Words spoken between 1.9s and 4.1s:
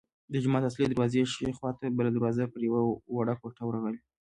بله دروازه پر یوه وړه کوټه ورغلې.